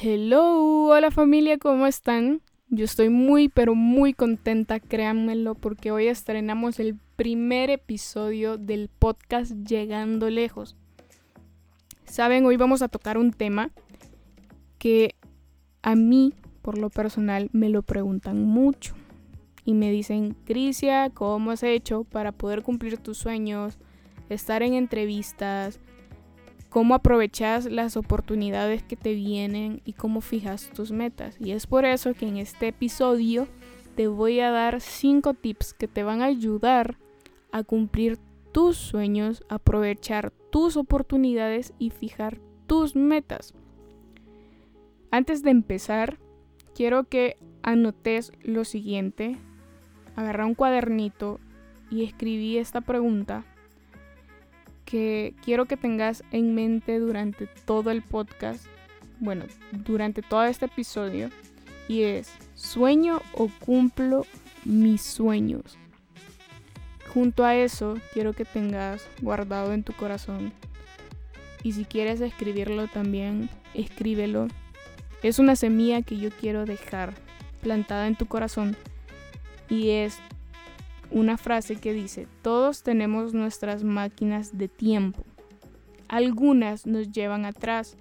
[0.00, 2.40] Hello, hola familia, ¿cómo están?
[2.68, 9.50] Yo estoy muy pero muy contenta, créanmelo, porque hoy estrenamos el primer episodio del podcast
[9.66, 10.76] Llegando Lejos.
[12.04, 13.72] Saben, hoy vamos a tocar un tema
[14.78, 15.16] que
[15.82, 18.94] a mí, por lo personal, me lo preguntan mucho.
[19.64, 23.78] Y me dicen, Crisia, ¿cómo has hecho para poder cumplir tus sueños,
[24.28, 25.80] estar en entrevistas,
[26.68, 31.36] cómo aprovechas las oportunidades que te vienen y cómo fijas tus metas.
[31.40, 33.48] Y es por eso que en este episodio
[33.96, 36.98] te voy a dar 5 tips que te van a ayudar
[37.52, 38.18] a cumplir
[38.52, 43.54] tus sueños, aprovechar tus oportunidades y fijar tus metas.
[45.10, 46.18] Antes de empezar,
[46.74, 49.38] quiero que anotes lo siguiente.
[50.16, 51.40] Agarra un cuadernito
[51.90, 53.44] y escribí esta pregunta
[54.88, 58.64] que quiero que tengas en mente durante todo el podcast,
[59.20, 61.28] bueno, durante todo este episodio,
[61.88, 64.24] y es, ¿sueño o cumplo
[64.64, 65.76] mis sueños?
[67.12, 70.54] Junto a eso, quiero que tengas guardado en tu corazón,
[71.62, 74.48] y si quieres escribirlo también, escríbelo.
[75.22, 77.12] Es una semilla que yo quiero dejar
[77.60, 78.74] plantada en tu corazón,
[79.68, 80.18] y es
[81.10, 85.24] una frase que dice, todos tenemos nuestras máquinas de tiempo.
[86.08, 87.96] Algunas nos llevan atrás.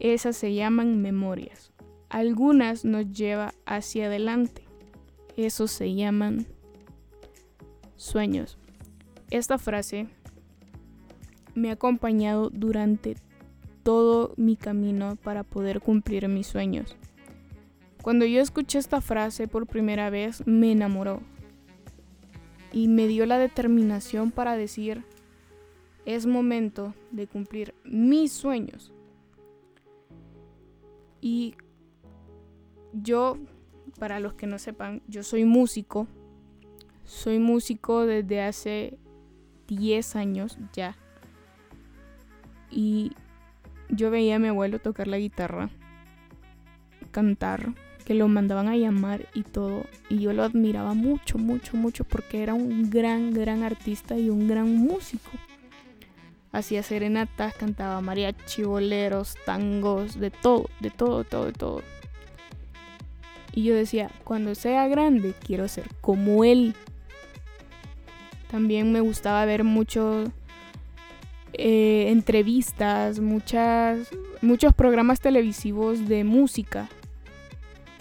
[0.00, 1.72] Esas se llaman memorias.
[2.08, 4.62] Algunas nos lleva hacia adelante.
[5.36, 6.46] Esos se llaman
[7.96, 8.58] sueños.
[9.30, 10.06] Esta frase
[11.54, 13.16] me ha acompañado durante
[13.82, 16.96] todo mi camino para poder cumplir mis sueños.
[18.02, 21.20] Cuando yo escuché esta frase por primera vez, me enamoró
[22.76, 25.02] y me dio la determinación para decir,
[26.04, 28.92] es momento de cumplir mis sueños.
[31.22, 31.54] Y
[32.92, 33.38] yo,
[33.98, 36.06] para los que no sepan, yo soy músico.
[37.04, 38.98] Soy músico desde hace
[39.68, 40.98] 10 años ya.
[42.70, 43.12] Y
[43.88, 45.70] yo veía a mi abuelo tocar la guitarra,
[47.10, 47.72] cantar,
[48.06, 49.84] que lo mandaban a llamar y todo.
[50.08, 54.46] Y yo lo admiraba mucho, mucho, mucho porque era un gran, gran artista y un
[54.46, 55.30] gran músico.
[56.52, 61.82] Hacía serenatas, cantaba mariachi, boleros, tangos, de todo, de todo, todo, de todo.
[63.52, 66.76] Y yo decía, cuando sea grande quiero ser como él.
[68.52, 70.30] También me gustaba ver muchos
[71.54, 74.10] eh, entrevistas, muchas,
[74.42, 76.88] muchos programas televisivos de música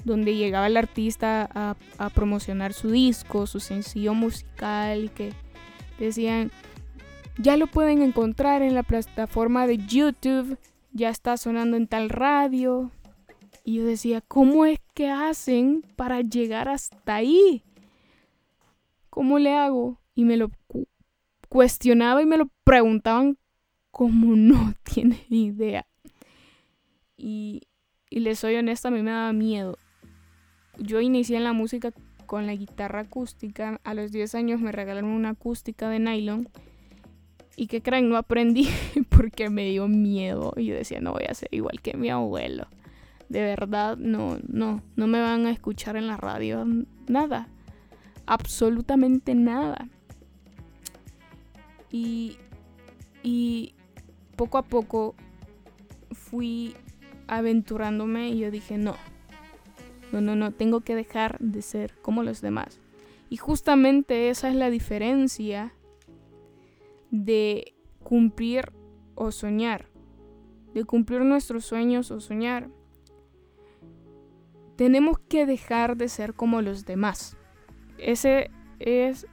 [0.05, 5.33] donde llegaba el artista a, promocionar su disco, su sencillo musical, y que
[5.99, 6.51] decían,
[7.37, 10.57] ya lo pueden encontrar en la plataforma de YouTube,
[10.93, 12.91] ya está sonando en tal radio.
[13.63, 17.63] Y yo decía, ¿cómo es que hacen para llegar hasta ahí?
[19.09, 19.99] ¿Cómo le hago?
[20.13, 20.51] Y me lo
[21.49, 23.39] cuestionaba y me lo preguntaban
[23.89, 25.87] como no tiene idea.
[27.17, 27.63] Y,
[28.11, 29.79] y les soy honesta, a mí me daba miedo
[30.77, 31.91] yo inicié en la música
[32.25, 33.79] con la guitarra acústica.
[33.83, 36.49] A los 10 años me regalaron una acústica de nylon.
[37.55, 38.69] Y que creen, no aprendí
[39.09, 40.53] porque me dio miedo.
[40.57, 42.67] Y yo decía, no voy a ser igual que mi abuelo.
[43.29, 46.65] De verdad, no, no, no me van a escuchar en la radio.
[47.07, 47.47] Nada.
[48.25, 49.87] Absolutamente nada.
[51.91, 52.37] Y,
[53.23, 53.73] y
[54.35, 55.15] poco a poco
[56.11, 56.75] fui
[57.27, 58.95] aventurándome y yo dije, no,
[60.21, 62.79] no, no, no, tengo que dejar de ser como los demás.
[63.29, 65.73] Y justamente esa es la diferencia
[67.11, 68.71] de cumplir
[69.15, 69.87] o soñar.
[70.73, 72.69] De cumplir nuestros sueños o soñar.
[74.75, 77.37] Tenemos que dejar de ser como los demás.
[77.97, 79.25] Ese es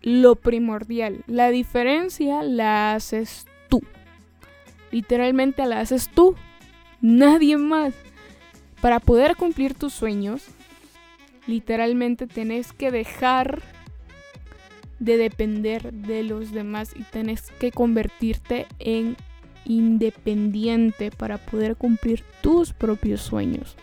[0.00, 1.22] lo primordial.
[1.26, 3.82] La diferencia la haces tú.
[4.90, 6.34] Literalmente la haces tú.
[7.00, 7.94] Nadie más.
[8.80, 10.46] Para poder cumplir tus sueños,
[11.46, 13.60] literalmente tenés que dejar
[14.98, 19.16] de depender de los demás y tenés que convertirte en
[19.64, 23.76] independiente para poder cumplir tus propios sueños.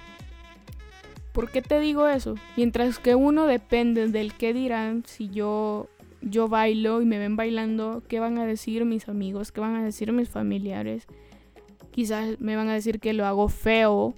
[1.31, 2.36] ¿Por qué te digo eso?
[2.56, 5.89] Mientras que uno depende del qué dirán si yo
[6.21, 9.51] yo bailo y me ven bailando, ¿qué van a decir mis amigos?
[9.51, 11.06] ¿Qué van a decir mis familiares?
[11.91, 14.15] Quizás me van a decir que lo hago feo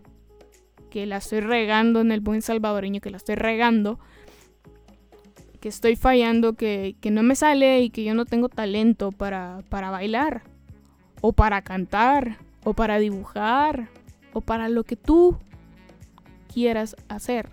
[0.98, 4.00] que la estoy regando en el buen salvadoreño, que la estoy regando,
[5.60, 9.92] que estoy fallando, que, no me sale y que yo no tengo talento para, para
[9.92, 10.42] bailar,
[11.22, 13.90] o para cantar, o para dibujar,
[14.34, 15.38] o para lo que tú
[16.52, 17.48] quieras hacer.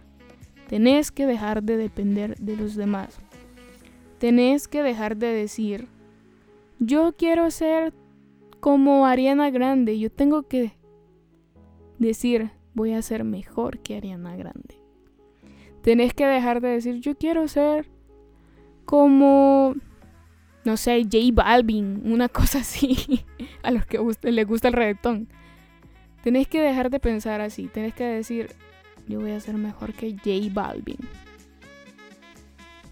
[0.66, 3.18] Tenés que dejar de depender de los demás.
[4.16, 5.86] Tenés que dejar de decir,
[6.78, 7.92] yo quiero ser
[8.60, 9.98] como Ariana Grande.
[9.98, 10.72] Yo tengo que
[11.98, 14.80] decir, voy a ser mejor que Ariana Grande.
[15.82, 17.88] Tenés que dejar de decir, yo quiero ser
[18.84, 19.74] como,
[20.64, 23.24] no sé, J Balvin, una cosa así,
[23.62, 25.28] a los que les gusta el reggaetón.
[26.22, 28.50] Tenés que dejar de pensar así, tenés que decir,
[29.06, 30.98] yo voy a ser mejor que J Balvin.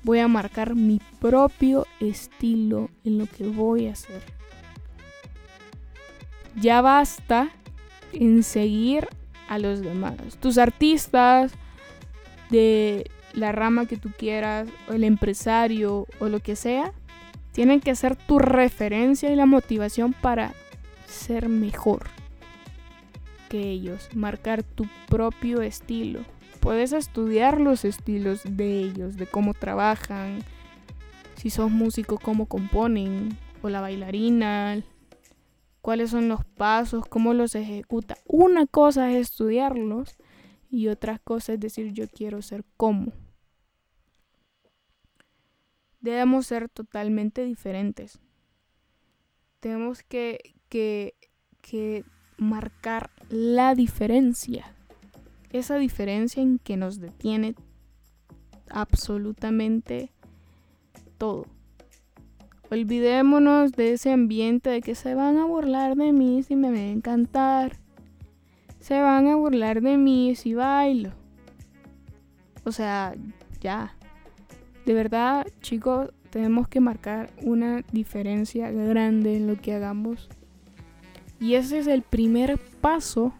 [0.04, 4.20] Voy a marcar mi propio estilo en lo que voy a hacer.
[6.56, 7.50] Ya basta
[8.12, 9.08] en seguir
[9.52, 10.14] a los demás.
[10.40, 11.52] Tus artistas
[12.48, 16.92] de la rama que tú quieras, o el empresario, o lo que sea,
[17.52, 20.54] tienen que ser tu referencia y la motivación para
[21.06, 22.04] ser mejor
[23.50, 26.20] que ellos, marcar tu propio estilo.
[26.60, 30.38] Puedes estudiar los estilos de ellos, de cómo trabajan,
[31.36, 34.82] si sos músico, cómo componen, o la bailarina,
[35.82, 38.16] cuáles son los pasos, cómo los ejecuta.
[38.24, 40.16] Una cosa es estudiarlos
[40.70, 43.12] y otra cosa es decir yo quiero ser como.
[46.00, 48.20] Debemos ser totalmente diferentes.
[49.60, 51.14] Tenemos que, que,
[51.60, 52.04] que
[52.38, 54.74] marcar la diferencia.
[55.50, 57.54] Esa diferencia en que nos detiene
[58.70, 60.10] absolutamente
[61.18, 61.46] todo.
[62.72, 67.02] Olvidémonos de ese ambiente de que se van a burlar de mí si me ven
[67.02, 67.76] cantar.
[68.78, 71.10] Se van a burlar de mí si bailo.
[72.64, 73.14] O sea,
[73.60, 73.94] ya.
[74.86, 80.30] De verdad, chicos, tenemos que marcar una diferencia grande en lo que hagamos
[81.38, 83.34] y ese es el primer paso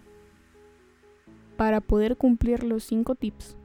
[1.57, 3.57] para poder cumplir los cinco tips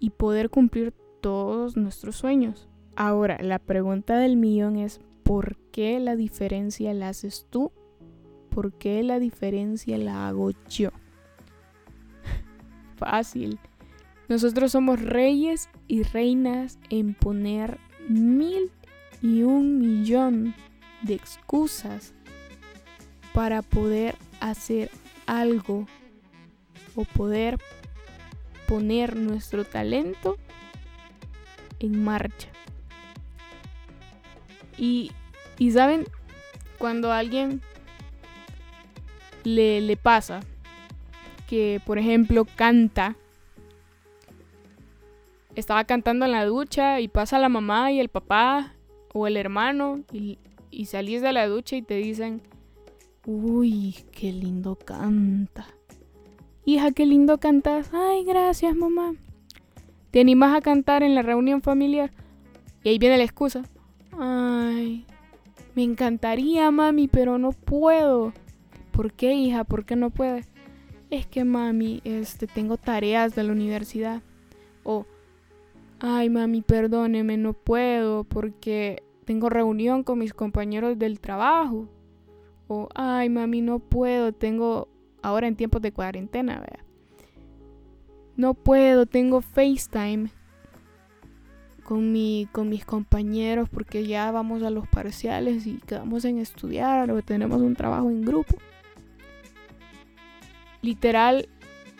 [0.00, 0.92] y poder cumplir
[1.22, 2.68] todos nuestros sueños.
[2.96, 7.72] Ahora, la pregunta del millón es, ¿por qué la diferencia la haces tú?
[8.50, 10.90] ¿Por qué la diferencia la hago yo?
[12.96, 13.58] Fácil.
[14.28, 18.70] Nosotros somos reyes y reinas en poner mil
[19.20, 20.54] y un millón
[21.02, 22.14] de excusas
[23.34, 24.90] para poder hacer
[25.26, 25.86] algo
[26.94, 27.58] o poder
[28.68, 30.36] poner nuestro talento
[31.80, 32.53] en marcha.
[34.76, 35.12] Y,
[35.72, 36.04] saben,
[36.78, 37.60] cuando a alguien
[39.44, 40.40] le, le pasa
[41.48, 43.16] que, por ejemplo, canta,
[45.54, 48.74] estaba cantando en la ducha y pasa la mamá y el papá
[49.12, 50.38] o el hermano y,
[50.70, 52.42] y salís de la ducha y te dicen,
[53.26, 55.66] Uy, qué lindo canta.
[56.66, 57.90] Hija, qué lindo cantas.
[57.94, 59.14] Ay, gracias, mamá.
[60.10, 62.12] ¿Te animas a cantar en la reunión familiar?
[62.82, 63.62] Y ahí viene la excusa.
[64.18, 65.06] Ay,
[65.74, 68.32] me encantaría, mami, pero no puedo.
[68.92, 69.64] ¿Por qué, hija?
[69.64, 70.48] ¿Por qué no puedes?
[71.10, 74.22] Es que, mami, este, tengo tareas de la universidad.
[74.84, 75.06] O,
[75.98, 81.88] ay, mami, perdóneme, no puedo porque tengo reunión con mis compañeros del trabajo.
[82.68, 84.88] O, ay, mami, no puedo, tengo
[85.22, 86.84] ahora en tiempos de cuarentena, vea.
[88.36, 90.30] No puedo, tengo FaceTime
[91.84, 97.10] con, mi, con mis compañeros porque ya vamos a los parciales y quedamos en estudiar
[97.10, 98.56] o tenemos un trabajo en grupo.
[100.82, 101.48] Literal,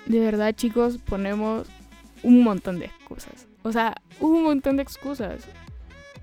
[0.06, 1.68] de verdad chicos, ponemos
[2.22, 3.46] un montón de excusas.
[3.62, 5.46] O sea, un montón de excusas.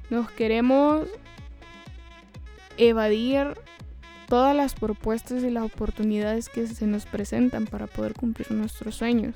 [0.10, 1.08] Nos queremos
[2.78, 3.56] evadir
[4.28, 9.36] todas las propuestas y las oportunidades que se nos presentan para poder cumplir nuestros sueños.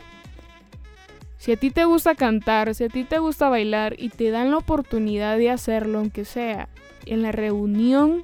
[1.46, 4.50] Si a ti te gusta cantar, si a ti te gusta bailar y te dan
[4.50, 6.70] la oportunidad de hacerlo, aunque sea
[7.06, 8.24] en la reunión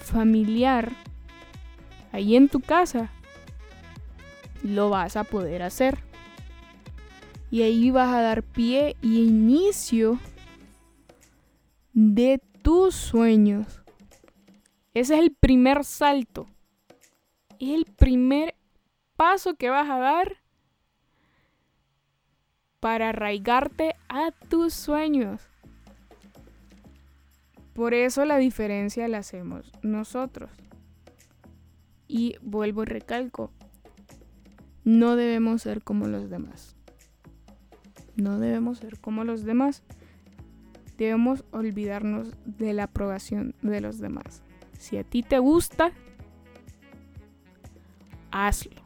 [0.00, 0.90] familiar,
[2.10, 3.12] ahí en tu casa,
[4.64, 5.98] lo vas a poder hacer.
[7.48, 10.18] Y ahí vas a dar pie y inicio
[11.92, 13.82] de tus sueños.
[14.94, 16.48] Ese es el primer salto.
[17.60, 18.56] Es el primer
[19.14, 20.39] paso que vas a dar
[22.80, 25.42] para arraigarte a tus sueños.
[27.74, 30.50] Por eso la diferencia la hacemos nosotros.
[32.08, 33.52] Y vuelvo y recalco,
[34.84, 36.74] no debemos ser como los demás.
[38.16, 39.82] No debemos ser como los demás.
[40.98, 44.42] Debemos olvidarnos de la aprobación de los demás.
[44.78, 45.92] Si a ti te gusta,
[48.30, 48.82] hazlo.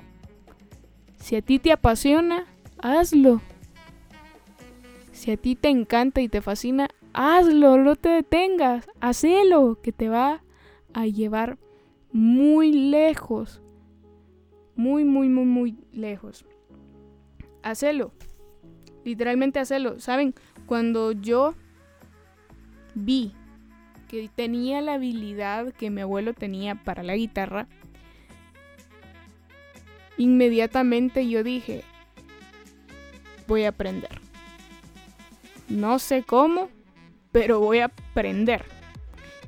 [1.17, 2.47] Si a ti te apasiona,
[2.79, 3.41] hazlo.
[5.15, 10.09] Si a ti te encanta y te fascina, hazlo, no te detengas, hacelo, que te
[10.09, 10.43] va
[10.93, 11.57] a llevar
[12.13, 13.63] muy lejos.
[14.75, 16.45] Muy, muy, muy, muy lejos.
[17.63, 18.13] Hacelo.
[19.05, 20.01] Literalmente hacelo.
[20.01, 20.35] ¿Saben?
[20.67, 21.55] Cuando yo
[22.97, 23.33] vi
[24.09, 27.69] que tenía la habilidad que mi abuelo tenía para la guitarra,
[30.19, 31.85] inmediatamente yo dije,
[33.47, 34.24] voy a aprender.
[35.69, 36.69] No sé cómo,
[37.33, 38.65] pero voy a aprender.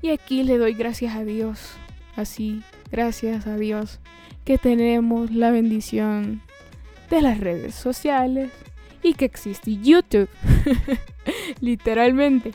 [0.03, 1.73] Y aquí le doy gracias a Dios.
[2.17, 4.01] Así, gracias a Dios
[4.45, 6.41] que tenemos la bendición
[7.11, 8.53] de las redes sociales
[9.03, 10.29] y que existe YouTube.
[11.61, 12.53] Literalmente.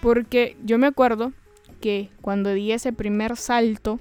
[0.00, 1.32] Porque yo me acuerdo
[1.80, 4.00] que cuando di ese primer salto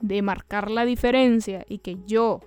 [0.00, 2.40] de marcar la diferencia y que yo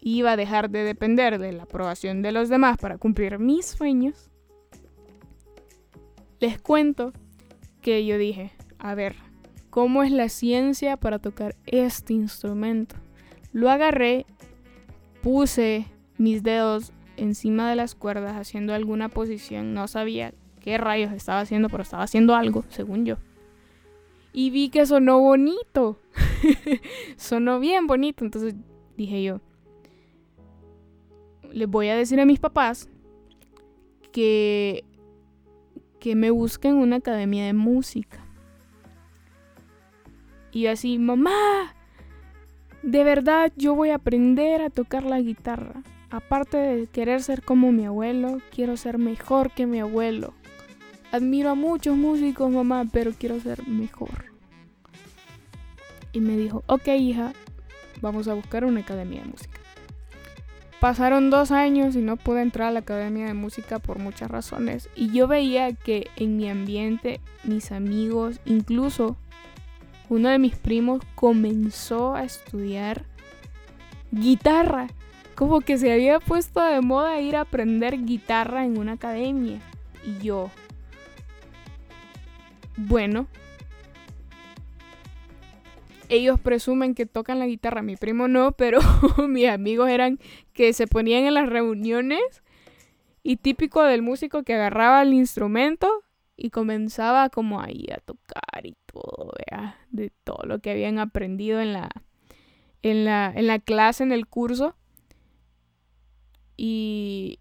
[0.00, 4.30] iba a dejar de depender de la aprobación de los demás para cumplir mis sueños,
[6.40, 7.12] les cuento
[7.80, 9.16] que yo dije, a ver,
[9.70, 12.96] ¿cómo es la ciencia para tocar este instrumento?
[13.52, 14.26] Lo agarré,
[15.22, 15.86] puse
[16.18, 21.68] mis dedos encima de las cuerdas haciendo alguna posición, no sabía qué rayos estaba haciendo,
[21.68, 23.16] pero estaba haciendo algo, según yo.
[24.32, 26.00] Y vi que sonó bonito.
[27.16, 28.24] sonó bien bonito.
[28.24, 28.54] Entonces
[28.96, 29.40] dije yo,
[31.54, 32.88] les voy a decir a mis papás
[34.12, 34.84] que,
[36.00, 38.18] que me busquen una academia de música.
[40.50, 41.74] Y así, mamá,
[42.82, 45.82] de verdad yo voy a aprender a tocar la guitarra.
[46.10, 50.34] Aparte de querer ser como mi abuelo, quiero ser mejor que mi abuelo.
[51.12, 54.32] Admiro a muchos músicos, mamá, pero quiero ser mejor.
[56.12, 57.32] Y me dijo, ok hija,
[58.00, 59.63] vamos a buscar una academia de música.
[60.84, 64.90] Pasaron dos años y no pude entrar a la academia de música por muchas razones.
[64.94, 69.16] Y yo veía que en mi ambiente, mis amigos, incluso
[70.10, 73.06] uno de mis primos comenzó a estudiar
[74.10, 74.88] guitarra.
[75.34, 79.60] Como que se había puesto de moda ir a aprender guitarra en una academia.
[80.04, 80.50] Y yo,
[82.76, 83.26] bueno,
[86.08, 88.80] ellos presumen que tocan la guitarra, mi primo no, pero
[89.28, 90.18] mis amigos eran
[90.52, 92.20] que se ponían en las reuniones
[93.22, 95.88] y típico del músico que agarraba el instrumento
[96.36, 99.78] y comenzaba como ahí a tocar y todo, ¿vea?
[99.90, 101.90] de todo lo que habían aprendido en la,
[102.82, 104.74] en la, en la clase, en el curso.
[106.56, 107.40] Y,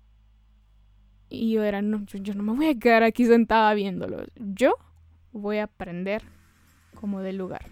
[1.30, 4.24] y yo era, no, yo, yo no me voy a quedar aquí sentada viéndolo.
[4.36, 4.76] Yo
[5.32, 6.24] voy a aprender
[6.94, 7.66] como del lugar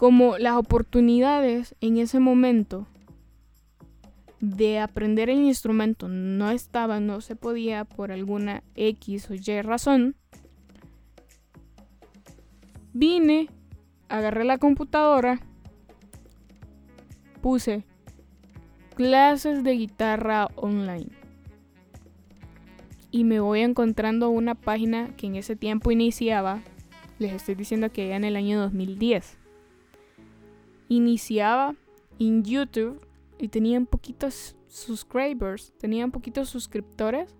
[0.00, 2.86] como las oportunidades en ese momento
[4.40, 10.16] de aprender el instrumento no estaban, no se podía por alguna X o Y razón,
[12.94, 13.50] vine,
[14.08, 15.38] agarré la computadora,
[17.42, 17.84] puse
[18.94, 21.10] clases de guitarra online.
[23.10, 26.62] Y me voy encontrando una página que en ese tiempo iniciaba,
[27.18, 29.39] les estoy diciendo que ya en el año 2010
[30.90, 31.74] iniciaba
[32.18, 33.00] en YouTube
[33.38, 37.34] y tenían poquitos subscribers, tenían poquitos suscriptores.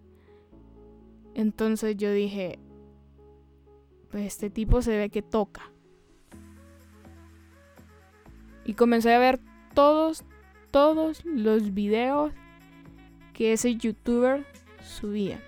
[1.35, 2.59] Entonces yo dije,
[4.11, 5.71] pues este tipo se ve que toca.
[8.65, 9.41] Y comencé a ver
[9.75, 10.25] todos,
[10.71, 12.33] todos los videos
[13.35, 14.47] que ese youtuber
[14.85, 15.41] subía.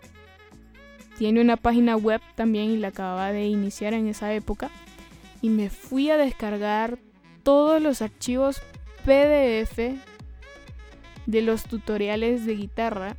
[1.18, 4.70] Tiene una página web también y la acababa de iniciar en esa época.
[5.40, 6.98] Y me fui a descargar
[7.42, 8.62] todos los archivos
[9.04, 9.98] PDF
[11.26, 13.16] de los tutoriales de guitarra,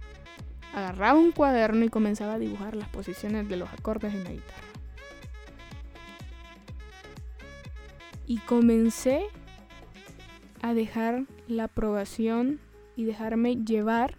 [0.74, 4.68] agarraba un cuaderno y comenzaba a dibujar las posiciones de los acordes en la guitarra.
[8.26, 9.26] Y comencé
[10.62, 12.60] a dejar la aprobación
[12.96, 14.16] y dejarme llevar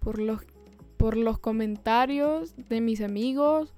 [0.00, 0.42] por los,
[0.96, 3.72] por los comentarios de mis amigos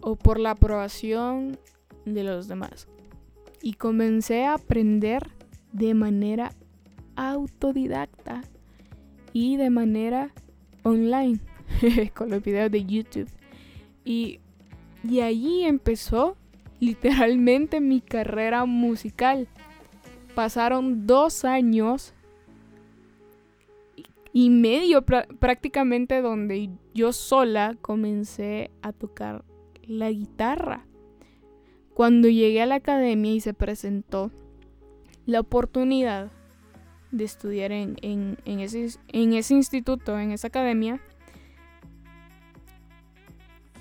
[0.00, 1.58] o por la aprobación
[2.04, 2.88] de los demás
[3.64, 5.26] y comencé a aprender
[5.72, 6.52] de manera
[7.16, 8.42] autodidacta
[9.32, 10.34] y de manera
[10.82, 11.40] online
[12.14, 13.30] con los videos de YouTube.
[14.04, 14.38] Y,
[15.02, 16.36] y allí empezó
[16.78, 19.48] literalmente mi carrera musical.
[20.34, 22.12] Pasaron dos años
[24.34, 29.42] y medio prácticamente donde yo sola comencé a tocar
[29.86, 30.84] la guitarra
[31.94, 34.32] Cuando llegué a la academia y se presentó
[35.26, 36.30] la oportunidad
[37.12, 37.96] de estudiar en,
[38.44, 41.00] ese, en ese instituto, en esa academia,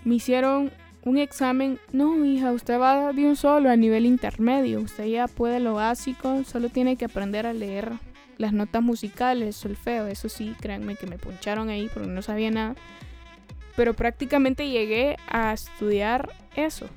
[0.06, 0.72] me hicieron
[1.04, 1.80] un examen.
[1.92, 4.82] No, hija, usted va de un solo a nivel intermedio.
[4.82, 7.94] Usted ya puede lo básico, solo tiene que aprender a leer
[8.38, 10.08] las notas musicales, solfeo.
[10.08, 12.76] Eso sí, créanme que me poncharon ahí porque no sabía nada.
[13.76, 16.88] Pero prácticamente llegué a estudiar eso.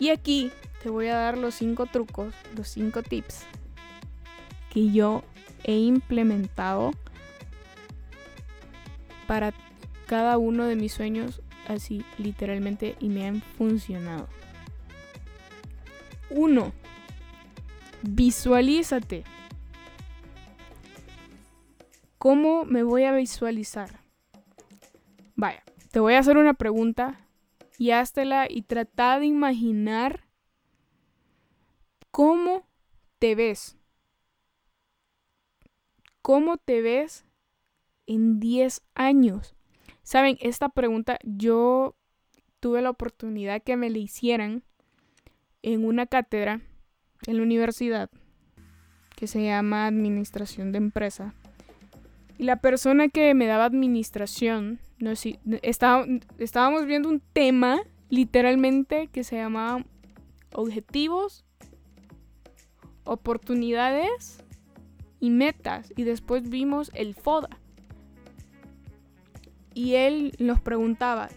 [0.00, 0.52] Y aquí
[0.82, 3.44] te voy a dar los cinco trucos, los cinco tips
[4.70, 5.24] que yo
[5.64, 6.92] he implementado
[9.26, 9.52] para
[10.06, 14.28] cada uno de mis sueños así literalmente y me han funcionado.
[16.30, 16.72] Uno,
[18.02, 19.24] visualízate.
[22.18, 24.00] ¿Cómo me voy a visualizar?
[25.36, 27.27] Vaya, te voy a hacer una pregunta
[27.78, 30.24] y háztela y trata de imaginar
[32.10, 32.66] cómo
[33.18, 33.78] te ves.
[36.20, 37.24] ¿Cómo te ves
[38.06, 39.54] en 10 años?
[40.02, 41.94] Saben, esta pregunta yo
[42.60, 44.64] tuve la oportunidad que me la hicieran
[45.62, 46.60] en una cátedra
[47.26, 48.10] en la universidad
[49.16, 51.34] que se llama Administración de Empresa.
[52.38, 57.80] Y la persona que me daba administración, no sé, estábamos viendo un tema
[58.10, 59.84] literalmente que se llamaba
[60.54, 61.44] objetivos,
[63.04, 64.38] oportunidades
[65.18, 65.92] y metas.
[65.96, 67.50] Y después vimos el FODA.
[69.74, 71.28] Y él nos preguntaba,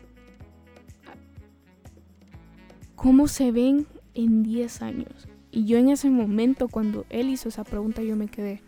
[2.96, 5.28] ¿cómo se ven en 10 años?
[5.50, 8.62] Y yo en ese momento, cuando él hizo esa pregunta, yo me quedé,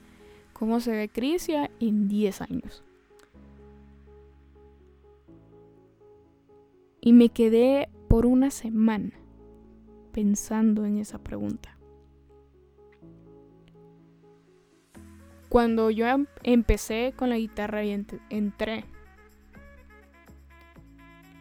[0.63, 2.85] ¿cómo se ve Crisia en 10 años?
[7.01, 9.11] Y me quedé por una semana
[10.13, 11.77] pensando en esa pregunta.
[15.49, 17.91] Cuando yo em-, empecé con la guitarra y
[18.29, 18.85] entré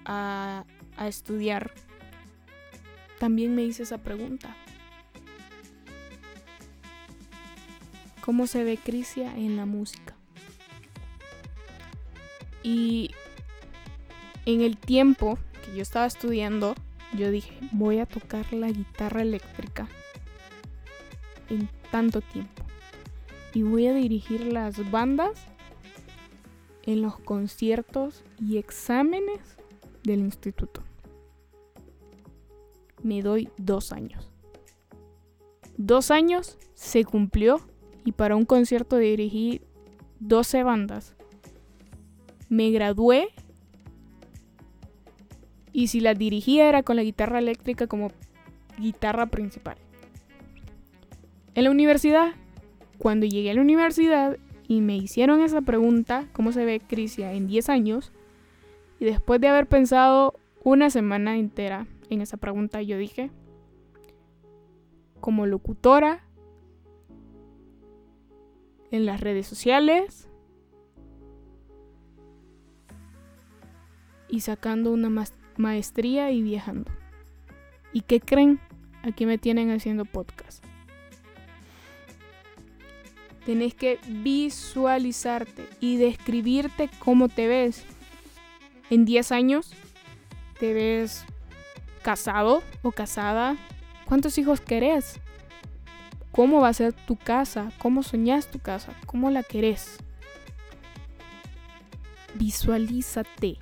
[0.04, 0.64] a,
[0.96, 1.70] a estudiar,
[3.20, 4.56] también me hice esa pregunta.
[8.22, 10.16] Cómo se ve Crisia en la música.
[12.62, 13.10] Y
[14.46, 16.74] en el tiempo que yo estaba estudiando,
[17.12, 19.88] yo dije, voy a tocar la guitarra eléctrica
[21.50, 22.62] en tanto tiempo.
[23.52, 25.46] Y voy a dirigir las bandas
[26.84, 29.58] en los conciertos y exámenes
[30.04, 30.82] del instituto.
[33.02, 34.30] Me doy dos años.
[35.76, 37.60] Dos años se cumplió
[38.04, 39.60] y para un concierto dirigí
[40.20, 41.14] 12 bandas.
[42.48, 43.28] Me gradué
[45.72, 48.10] y si las dirigía era con la guitarra eléctrica como
[48.78, 49.76] guitarra principal.
[51.54, 52.32] En la universidad,
[52.98, 54.38] cuando llegué a la universidad
[54.68, 58.12] y me hicieron esa pregunta, ¿cómo se ve Crisia en 10 años?
[59.00, 60.34] Y después de haber pensado
[60.64, 63.30] una semana entera en esa pregunta, yo dije,
[65.20, 66.24] como locutora,
[68.92, 70.28] en las redes sociales
[74.28, 75.10] y sacando una
[75.56, 76.90] maestría y viajando.
[77.92, 78.60] ¿Y qué creen?
[79.02, 80.64] Aquí me tienen haciendo podcast.
[83.44, 87.84] Tenés que visualizarte y describirte cómo te ves.
[88.88, 89.72] En 10 años,
[90.60, 91.24] ¿te ves
[92.02, 93.56] casado o casada?
[94.04, 95.20] ¿Cuántos hijos querés?
[96.32, 99.98] Cómo va a ser tu casa, cómo soñas tu casa, cómo la querés.
[102.34, 103.58] Visualízate.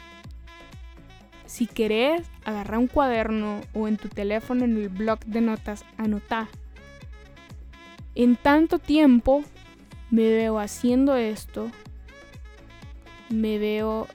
[1.46, 6.48] Si querés, agarra un cuaderno o en tu teléfono en el blog de notas, anota.
[8.14, 9.42] En tanto tiempo
[10.10, 11.70] me veo haciendo esto,
[13.30, 14.06] me veo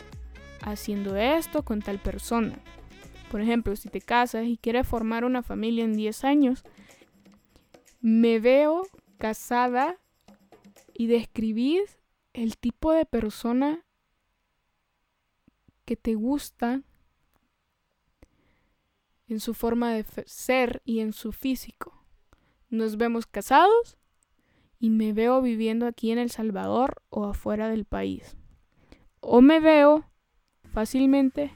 [0.62, 2.56] haciendo esto con tal persona.
[3.30, 6.63] Por ejemplo, si te casas y quieres formar una familia en 10 años,
[8.06, 8.84] me veo
[9.18, 10.00] casada
[10.94, 11.98] y describís
[12.34, 13.84] el tipo de persona
[15.86, 16.84] que te gusta
[19.28, 22.06] en su forma de ser y en su físico.
[22.70, 23.98] Nos vemos casados
[24.78, 28.38] y me veo viviendo aquí en El Salvador o afuera del país.
[29.20, 30.06] O me veo
[30.72, 31.52] fácilmente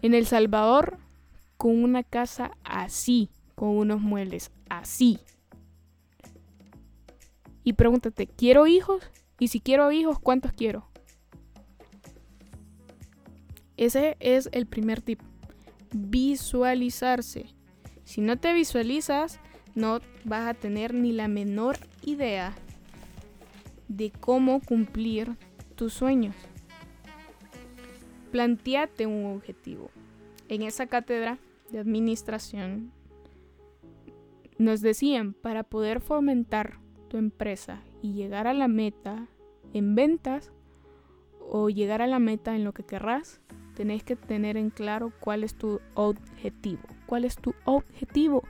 [0.00, 0.96] en El Salvador
[1.58, 5.18] con una casa así con unos muebles así.
[7.64, 9.02] Y pregúntate, ¿quiero hijos?
[9.40, 10.88] Y si quiero hijos, ¿cuántos quiero?
[13.76, 15.20] Ese es el primer tip.
[15.92, 17.46] visualizarse.
[18.04, 19.40] Si no te visualizas,
[19.74, 22.54] no vas a tener ni la menor idea
[23.88, 25.36] de cómo cumplir
[25.74, 26.36] tus sueños.
[28.30, 29.90] Planteate un objetivo.
[30.48, 31.38] En esa cátedra
[31.70, 32.92] de administración
[34.58, 39.28] nos decían, para poder fomentar tu empresa y llegar a la meta
[39.72, 40.52] en ventas
[41.40, 43.40] o llegar a la meta en lo que querrás,
[43.74, 46.82] tenés que tener en claro cuál es tu objetivo.
[47.06, 48.42] ¿Cuál es tu objetivo?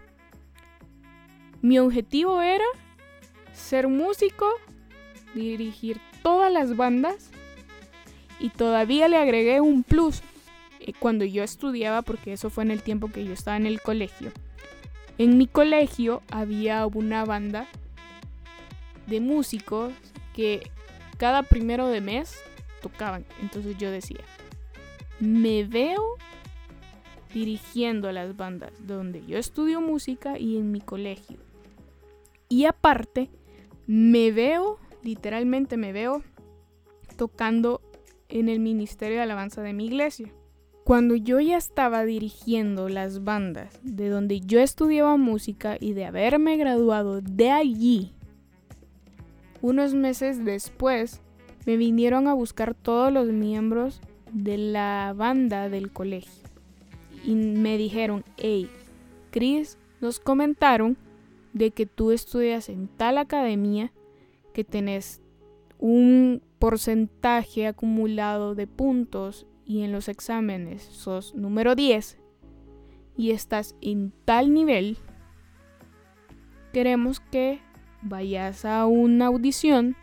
[1.60, 2.64] Mi objetivo era
[3.52, 4.46] ser músico,
[5.34, 7.30] dirigir todas las bandas
[8.40, 10.22] y todavía le agregué un plus
[10.80, 13.80] eh, cuando yo estudiaba, porque eso fue en el tiempo que yo estaba en el
[13.80, 14.32] colegio.
[15.18, 17.66] En mi colegio había una banda
[19.08, 19.92] de músicos
[20.32, 20.70] que
[21.16, 22.40] cada primero de mes
[22.80, 23.24] tocaban.
[23.42, 24.20] Entonces yo decía,
[25.18, 26.16] me veo
[27.34, 31.38] dirigiendo las bandas donde yo estudio música y en mi colegio.
[32.48, 33.28] Y aparte,
[33.86, 36.22] me veo, literalmente me veo
[37.16, 37.82] tocando
[38.28, 40.32] en el Ministerio de Alabanza de mi iglesia.
[40.88, 46.56] Cuando yo ya estaba dirigiendo las bandas de donde yo estudiaba música y de haberme
[46.56, 48.12] graduado de allí,
[49.60, 51.20] unos meses después
[51.66, 54.00] me vinieron a buscar todos los miembros
[54.32, 56.48] de la banda del colegio.
[57.22, 58.70] Y me dijeron, hey,
[59.30, 60.96] Chris, nos comentaron
[61.52, 63.92] de que tú estudias en tal academia,
[64.54, 65.20] que tenés
[65.78, 72.18] un porcentaje acumulado de puntos y en los exámenes sos número 10
[73.16, 74.96] y estás en tal nivel,
[76.72, 77.60] queremos que
[78.00, 79.94] vayas a una audición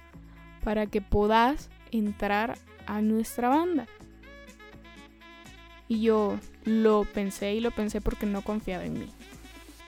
[0.63, 3.87] para que puedas entrar a nuestra banda.
[5.87, 9.07] Y yo lo pensé y lo pensé porque no confiaba en mí.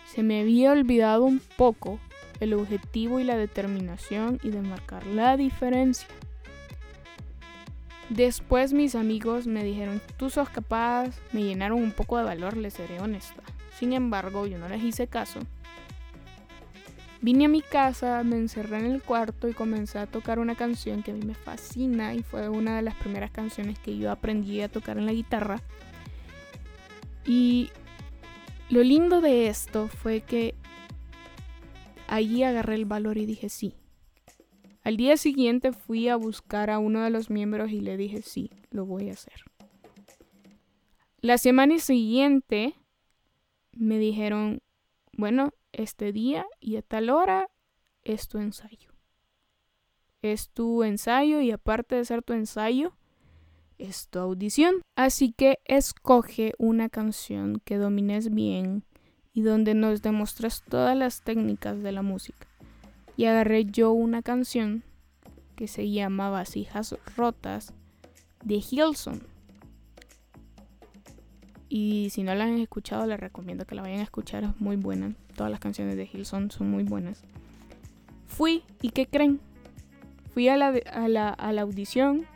[0.05, 1.99] Se me había olvidado un poco
[2.39, 6.07] el objetivo y la determinación y de marcar la diferencia.
[8.09, 12.73] Después mis amigos me dijeron, tú sos capaz, me llenaron un poco de valor, les
[12.73, 13.43] seré honesta.
[13.77, 15.39] Sin embargo, yo no les hice caso.
[17.19, 21.03] Vine a mi casa, me encerré en el cuarto y comencé a tocar una canción
[21.03, 24.61] que a mí me fascina y fue una de las primeras canciones que yo aprendí
[24.61, 25.61] a tocar en la guitarra.
[27.25, 27.71] Y
[28.69, 30.55] lo lindo de esto fue que
[32.07, 33.73] allí agarré el valor y dije sí,
[34.87, 38.51] al día siguiente fui a buscar a uno de los miembros y le dije, sí,
[38.71, 39.43] lo voy a hacer.
[41.19, 42.73] La semana siguiente
[43.73, 44.61] me dijeron,
[45.11, 47.49] bueno, este día y a tal hora
[48.05, 48.93] es tu ensayo.
[50.21, 52.95] Es tu ensayo y aparte de ser tu ensayo,
[53.77, 54.75] es tu audición.
[54.95, 58.85] Así que escoge una canción que domines bien
[59.33, 62.46] y donde nos demuestres todas las técnicas de la música
[63.17, 64.83] y agarré yo una canción
[65.55, 67.73] que se llama Vasijas Rotas
[68.45, 69.23] de Hilson.
[71.67, 74.77] Y si no la han escuchado, les recomiendo que la vayan a escuchar, es muy
[74.77, 75.15] buena.
[75.35, 77.23] Todas las canciones de Hilson son muy buenas.
[78.27, 79.41] Fui, ¿y qué creen?
[80.33, 82.27] Fui a la, a la, a la audición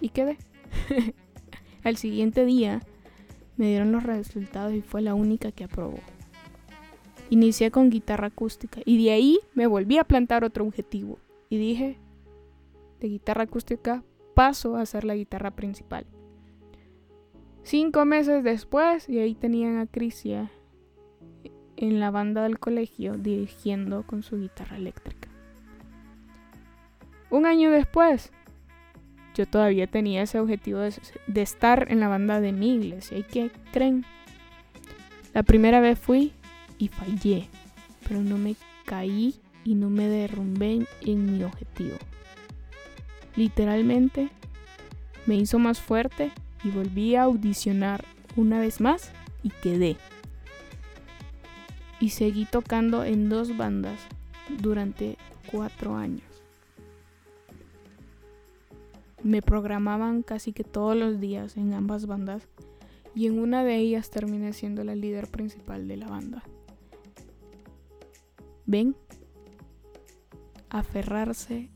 [0.00, 0.38] y quedé.
[1.84, 2.80] Al siguiente día
[3.58, 6.00] me dieron los resultados y fue la única que aprobó.
[7.30, 11.98] Inicié con guitarra acústica y de ahí me volví a plantar otro objetivo y dije,
[13.00, 14.02] de guitarra acústica
[14.34, 16.06] paso a hacer la guitarra principal.
[17.62, 20.50] Cinco meses después, y ahí tenían a Crisia
[21.76, 25.28] en la banda del colegio dirigiendo con su guitarra eléctrica.
[27.30, 28.32] Un año después,
[29.34, 30.92] yo todavía tenía ese objetivo de,
[31.26, 33.16] de, estar en la banda de mi iglesia.
[33.18, 34.04] ¿Y qué creen?
[35.32, 36.32] La primera vez fui
[36.82, 37.48] y fallé,
[38.08, 41.96] pero no me caí y no me derrumbé en mi objetivo.
[43.36, 44.30] Literalmente
[45.26, 46.32] me hizo más fuerte
[46.64, 49.12] y volví a audicionar una vez más
[49.44, 49.96] y quedé.
[52.00, 54.00] Y seguí tocando en dos bandas
[54.60, 55.18] durante
[55.52, 56.24] cuatro años.
[59.22, 62.48] Me programaban casi que todos los días en ambas bandas
[63.14, 66.42] y en una de ellas terminé siendo la líder principal de la banda.
[68.72, 68.96] ¿Ven?
[70.70, 71.68] Aferrarse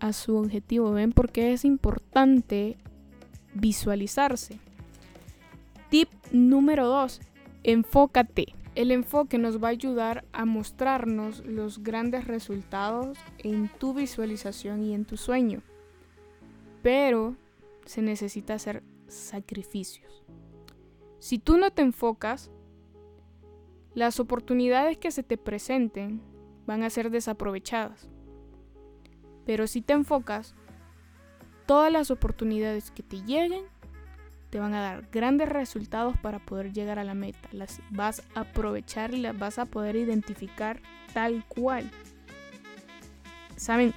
[0.00, 0.90] a su objetivo.
[0.90, 2.76] ¿Ven por qué es importante
[3.54, 4.58] visualizarse?
[5.90, 7.20] Tip número 2.
[7.62, 8.46] Enfócate.
[8.74, 14.94] El enfoque nos va a ayudar a mostrarnos los grandes resultados en tu visualización y
[14.94, 15.62] en tu sueño.
[16.82, 17.36] Pero
[17.84, 20.24] se necesita hacer sacrificios.
[21.20, 22.50] Si tú no te enfocas,
[23.98, 26.22] las oportunidades que se te presenten
[26.66, 28.08] van a ser desaprovechadas.
[29.44, 30.54] Pero si te enfocas,
[31.66, 33.64] todas las oportunidades que te lleguen
[34.50, 37.48] te van a dar grandes resultados para poder llegar a la meta.
[37.50, 40.80] Las vas a aprovechar y las vas a poder identificar
[41.12, 41.90] tal cual.
[43.56, 43.94] ¿Saben?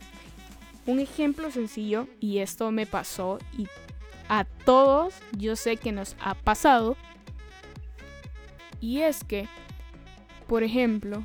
[0.87, 3.67] Un ejemplo sencillo, y esto me pasó y
[4.29, 6.97] a todos yo sé que nos ha pasado,
[8.81, 9.47] y es que,
[10.51, 11.23] por ejemplo,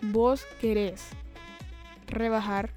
[0.00, 1.08] vos querés
[2.06, 2.70] rebajar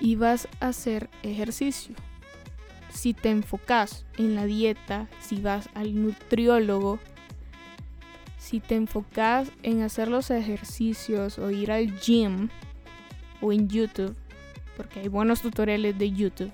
[0.00, 1.94] y vas a hacer ejercicio.
[2.88, 7.00] Si te enfocas en la dieta, si vas al nutriólogo,
[8.38, 12.48] si te enfocas en hacer los ejercicios o ir al gym
[13.42, 14.16] o en YouTube,
[14.74, 16.52] porque hay buenos tutoriales de YouTube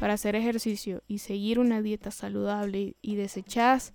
[0.00, 3.92] para hacer ejercicio y seguir una dieta saludable y desechas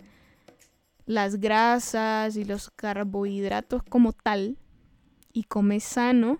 [1.09, 4.59] las grasas y los carbohidratos como tal
[5.33, 6.37] y comes sano,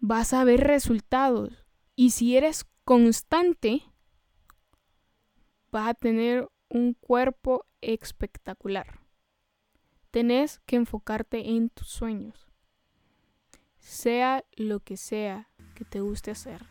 [0.00, 1.64] vas a ver resultados.
[1.94, 3.84] Y si eres constante,
[5.70, 8.98] vas a tener un cuerpo espectacular.
[10.10, 12.48] Tenés que enfocarte en tus sueños.
[13.78, 16.62] Sea lo que sea que te guste hacer.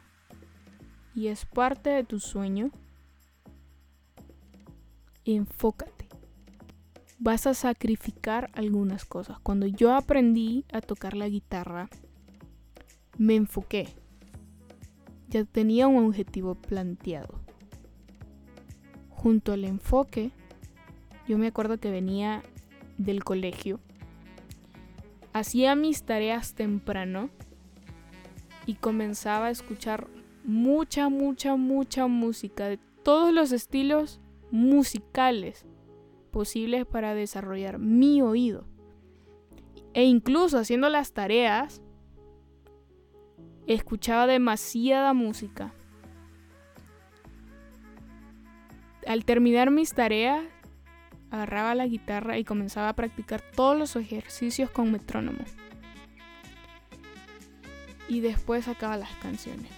[1.16, 2.70] Y es parte de tu sueño.
[5.24, 5.99] Enfócate.
[7.22, 9.40] Vas a sacrificar algunas cosas.
[9.40, 11.90] Cuando yo aprendí a tocar la guitarra,
[13.18, 13.90] me enfoqué.
[15.28, 17.42] Ya tenía un objetivo planteado.
[19.10, 20.32] Junto al enfoque,
[21.28, 22.42] yo me acuerdo que venía
[22.98, 23.82] del colegio,
[25.34, 27.30] hacía mis tareas temprano
[28.66, 30.08] y comenzaba a escuchar
[30.46, 35.66] mucha, mucha, mucha música de todos los estilos musicales
[36.30, 38.66] posibles para desarrollar mi oído.
[39.94, 41.82] E incluso haciendo las tareas,
[43.68, 45.74] escuchaba demasiada música.
[49.08, 50.44] Al terminar mis tareas,
[51.32, 55.44] agarraba la guitarra y comenzaba a practicar todos los ejercicios con metrónomo.
[58.08, 59.72] Y después sacaba las canciones.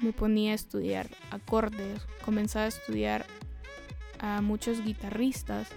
[0.00, 3.26] Me ponía a estudiar acordes, comenzaba a estudiar
[4.24, 5.68] a muchos guitarristas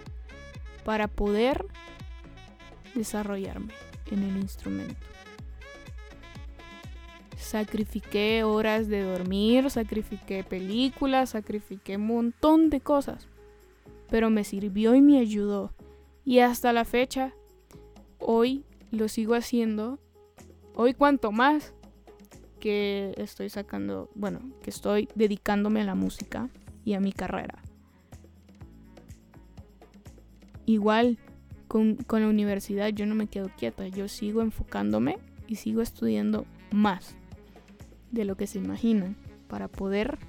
[0.86, 1.66] para poder
[2.96, 3.74] desarrollarme
[4.12, 5.08] en el instrumento
[7.48, 13.28] sacrifiqué horas de dormir, sacrifiqué películas, sacrifiqué un montón de cosas.
[14.10, 15.72] Pero me sirvió y me ayudó.
[16.26, 17.34] Y hasta la fecha,
[18.20, 20.00] hoy lo sigo haciendo.
[20.76, 21.74] Hoy cuanto más
[22.60, 26.50] que estoy sacando, bueno, que estoy dedicándome a la música
[26.84, 27.62] y a mi carrera.
[30.68, 31.18] Igual
[31.68, 36.46] con, con la universidad yo no me quedo quieta, yo sigo enfocándome y sigo estudiando
[36.72, 37.16] más
[38.12, 39.16] de lo que se imaginan
[39.48, 40.20] para poder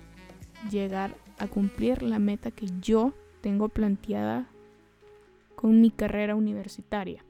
[0.70, 4.48] llegar a cumplir la meta que yo tengo planteada
[5.56, 7.24] con mi carrera universitaria.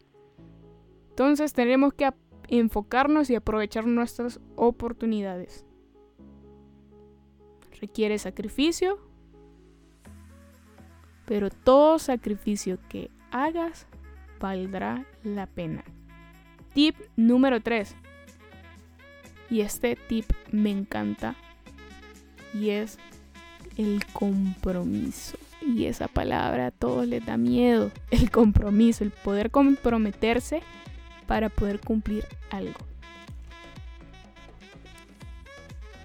[1.11, 2.11] Entonces tenemos que
[2.49, 5.65] enfocarnos y aprovechar nuestras oportunidades.
[7.81, 8.99] Requiere sacrificio,
[11.29, 13.87] pero todo sacrificio que hagas
[14.41, 15.85] valdrá la pena.
[16.73, 17.95] Tip número 3.
[19.51, 21.35] Y este tip me encanta.
[22.55, 22.99] Y es
[23.77, 25.37] el compromiso.
[25.61, 27.91] Y esa palabra a todos les da miedo.
[28.11, 30.63] El compromiso, el poder comprometerse
[31.27, 32.79] para poder cumplir algo.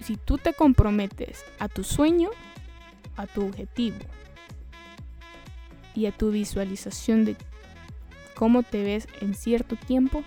[0.02, 2.28] Si tú te comprometes a tu sueño,
[3.16, 3.96] a tu objetivo
[5.94, 7.36] y a tu visualización de
[8.34, 10.24] cómo te ves en cierto tiempo,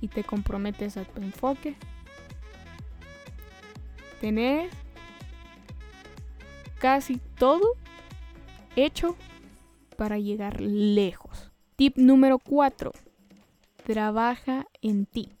[0.00, 1.76] y te comprometes a tu enfoque,
[4.20, 4.72] tenés
[6.78, 7.74] casi todo
[8.76, 9.16] hecho
[9.96, 11.52] para llegar lejos.
[11.76, 12.92] Tip número 4.
[13.84, 15.36] Trabaja en ti.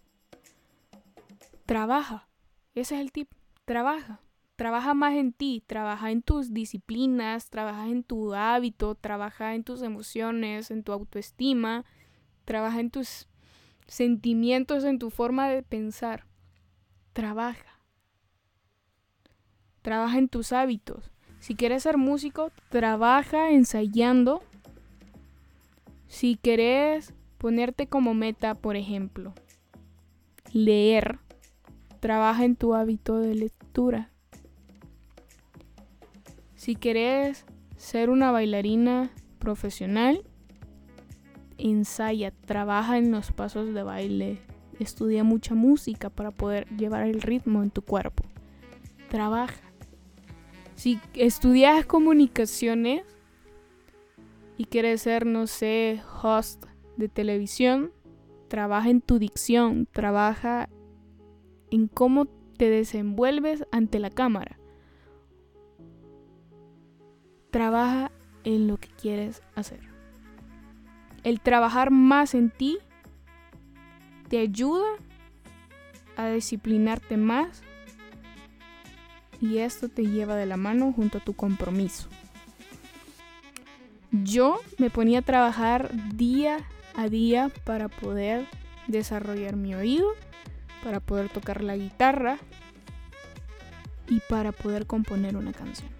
[1.66, 2.28] Trabaja.
[2.74, 3.30] Ese es el tip.
[3.64, 4.20] Trabaja.
[4.60, 9.80] Trabaja más en ti, trabaja en tus disciplinas, trabaja en tu hábito, trabaja en tus
[9.80, 11.86] emociones, en tu autoestima,
[12.44, 13.26] trabaja en tus
[13.86, 16.26] sentimientos en tu forma de pensar.
[17.14, 17.80] Trabaja.
[19.80, 21.10] Trabaja en tus hábitos.
[21.38, 24.42] Si quieres ser músico, trabaja ensayando.
[26.06, 29.32] Si quieres ponerte como meta, por ejemplo,
[30.52, 31.18] leer,
[32.00, 34.09] trabaja en tu hábito de lectura.
[36.60, 37.46] Si querés
[37.78, 40.22] ser una bailarina profesional,
[41.56, 44.42] ensaya, trabaja en los pasos de baile,
[44.78, 48.24] estudia mucha música para poder llevar el ritmo en tu cuerpo.
[49.08, 49.58] Trabaja.
[50.74, 53.04] Si estudias comunicaciones
[54.58, 56.66] y quieres ser, no sé, host
[56.98, 57.90] de televisión,
[58.48, 60.68] trabaja en tu dicción, trabaja
[61.70, 62.26] en cómo
[62.58, 64.59] te desenvuelves ante la cámara.
[67.50, 68.10] Trabaja
[68.44, 69.80] en lo que quieres hacer.
[71.24, 72.78] El trabajar más en ti
[74.28, 74.86] te ayuda
[76.16, 77.62] a disciplinarte más
[79.40, 82.08] y esto te lleva de la mano junto a tu compromiso.
[84.12, 86.58] Yo me ponía a trabajar día
[86.94, 88.46] a día para poder
[88.88, 90.08] desarrollar mi oído,
[90.82, 92.38] para poder tocar la guitarra
[94.08, 95.99] y para poder componer una canción.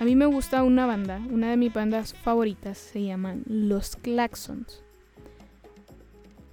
[0.00, 4.84] A mí me gusta una banda, una de mis bandas favoritas se llaman Los Claxons.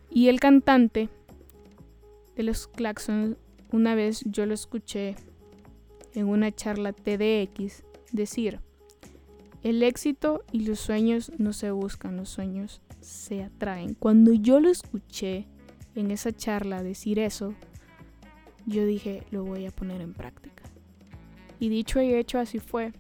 [0.10, 1.10] Y el cantante
[2.36, 3.38] de Los Claxons,
[3.72, 5.16] una vez yo lo escuché
[6.16, 8.62] en una charla TDX decir,
[9.62, 13.94] el éxito y los sueños no se buscan, los sueños se atraen.
[13.94, 15.46] Cuando yo lo escuché
[15.94, 17.54] en esa charla decir eso,
[18.66, 20.64] yo dije, lo voy a poner en práctica.
[21.60, 22.92] Y dicho y hecho, así fue.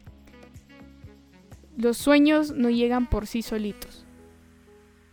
[1.77, 4.05] Los sueños no llegan por sí solitos.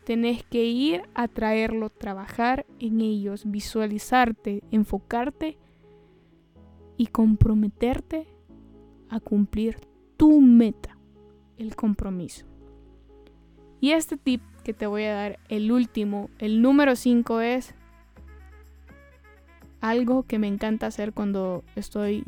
[0.05, 5.59] Tenés que ir a traerlo, trabajar en ellos, visualizarte, enfocarte
[6.97, 8.27] y comprometerte
[9.09, 9.77] a cumplir
[10.17, 10.97] tu meta,
[11.57, 12.47] el compromiso.
[13.81, 17.75] Y este tip que te voy a dar, el último, el número 5 es
[19.81, 22.25] algo que me encanta hacer cuando estoy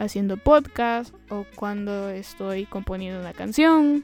[0.00, 4.02] haciendo podcast o cuando estoy componiendo una canción,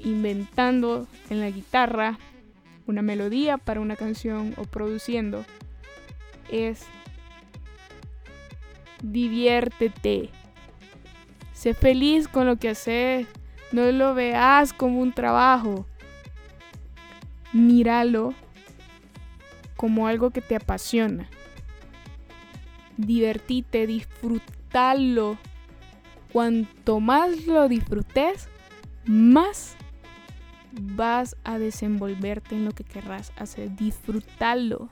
[0.00, 2.18] inventando en la guitarra
[2.86, 5.44] una melodía para una canción o produciendo,
[6.50, 6.86] es
[9.02, 10.30] diviértete.
[11.52, 13.26] Sé feliz con lo que haces.
[13.72, 15.86] No lo veas como un trabajo.
[17.52, 18.32] Míralo
[19.76, 21.28] como algo que te apasiona.
[22.96, 25.38] Divertite, disfruta disfrutarlo.
[26.32, 28.48] Cuanto más lo disfrutes,
[29.06, 29.76] más
[30.72, 33.74] vas a desenvolverte en lo que querrás hacer.
[33.74, 34.90] Disfrutarlo.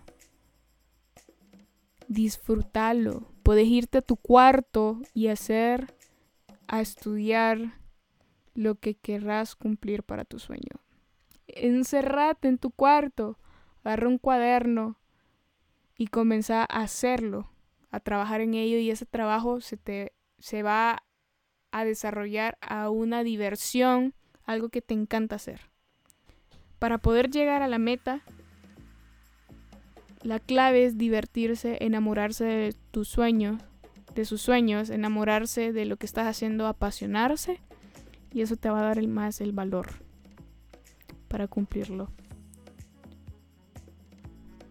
[2.08, 3.28] Disfrutarlo.
[3.42, 5.94] Puedes irte a tu cuarto y hacer,
[6.68, 7.74] a estudiar
[8.54, 10.80] lo que querrás cumplir para tu sueño.
[11.48, 13.38] Encerrate en tu cuarto,
[13.84, 14.96] agarra un cuaderno
[15.98, 17.50] y comienza a hacerlo
[17.96, 21.02] a trabajar en ello y ese trabajo se, te, se va
[21.70, 25.60] a desarrollar a una diversión, algo que te encanta hacer.
[26.78, 28.20] Para poder llegar a la meta,
[30.22, 33.62] la clave es divertirse, enamorarse de tus sueños,
[34.14, 37.60] de sus sueños, enamorarse de lo que estás haciendo, apasionarse
[38.30, 39.88] y eso te va a dar el más el valor
[41.28, 42.10] para cumplirlo.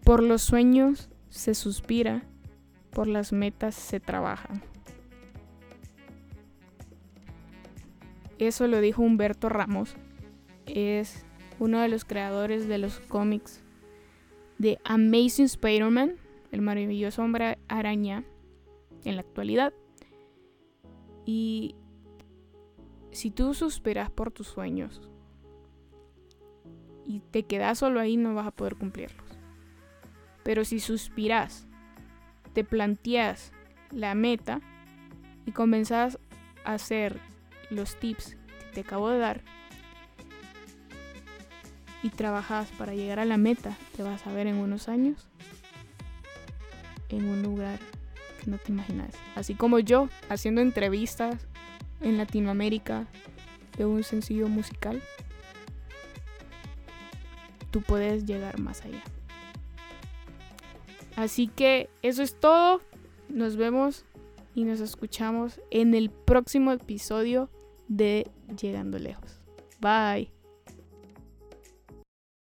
[0.04, 2.22] Por los sueños se suspira
[2.96, 4.62] por las metas se trabajan.
[8.38, 9.96] Eso lo dijo Humberto Ramos.
[10.64, 11.26] Es
[11.58, 13.62] uno de los creadores de los cómics
[14.56, 16.16] de Amazing Spider-Man,
[16.52, 18.24] el maravilloso hombre araña
[19.04, 19.74] en la actualidad.
[21.26, 21.74] Y
[23.10, 25.02] si tú suspiras por tus sueños
[27.04, 29.38] y te quedas solo ahí, no vas a poder cumplirlos.
[30.42, 31.68] Pero si suspiras
[32.56, 33.52] te planteas
[33.90, 34.62] la meta
[35.44, 36.18] y comenzás
[36.64, 37.20] a hacer
[37.68, 39.42] los tips que te acabo de dar
[42.02, 45.28] y trabajas para llegar a la meta, te vas a ver en unos años
[47.10, 47.78] en un lugar
[48.42, 49.10] que no te imaginas.
[49.34, 51.46] Así como yo, haciendo entrevistas
[52.00, 53.06] en Latinoamérica
[53.76, 55.02] de un sencillo musical,
[57.70, 59.02] tú puedes llegar más allá.
[61.16, 62.80] Así que eso es todo.
[63.28, 64.04] Nos vemos
[64.54, 67.50] y nos escuchamos en el próximo episodio
[67.88, 69.40] de Llegando Lejos.
[69.80, 70.35] Bye.